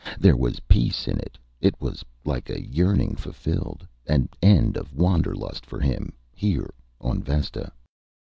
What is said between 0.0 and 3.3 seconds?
There was peace in it: it was like a yearning